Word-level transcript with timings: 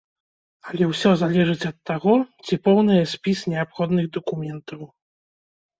Але 0.71 0.87
ўсё 0.91 1.11
залежыць 1.23 1.67
ад 1.71 1.77
таго, 1.89 2.13
ці 2.47 2.61
поўнае 2.69 2.99
спіс 3.15 3.39
неабходных 3.55 4.05
дакументаў. 4.19 4.81